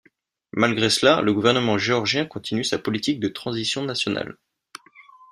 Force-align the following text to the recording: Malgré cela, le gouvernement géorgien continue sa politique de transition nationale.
Malgré 0.53 0.89
cela, 0.89 1.21
le 1.21 1.31
gouvernement 1.31 1.77
géorgien 1.77 2.25
continue 2.25 2.63
sa 2.63 2.79
politique 2.79 3.19
de 3.19 3.27
transition 3.27 3.83
nationale. 3.85 4.35